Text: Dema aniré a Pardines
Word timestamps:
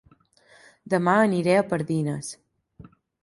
Dema 0.93 1.13
aniré 1.25 1.53
a 1.59 1.67
Pardines 1.73 2.31